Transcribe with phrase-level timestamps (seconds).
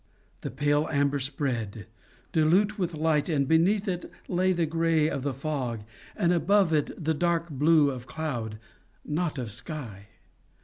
[0.41, 1.85] The pale amber spread,
[2.31, 5.81] dilute with light, and beneath it lay the gray of the fog,
[6.15, 8.57] and above it the dark blue of cloud
[9.05, 10.07] not of sky.